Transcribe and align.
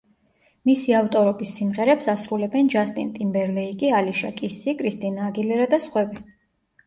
მისი 0.67 0.93
ავტორობის 0.99 1.51
სიმღერებს 1.57 2.07
ასრულებენ 2.13 2.71
ჯასტინ 2.75 3.11
ტიმბერლეიკი, 3.17 3.91
ალიშა 3.99 4.33
კისი, 4.39 4.75
კრისტინა 4.79 5.29
აგილერა 5.33 5.71
და 5.75 5.81
სხვები. 5.85 6.25